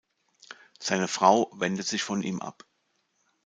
Seine 0.79 1.07
Frau 1.07 1.51
wendet 1.53 1.85
sich 1.85 2.01
von 2.01 2.23
ihm 2.23 2.41
ab. 2.41 2.63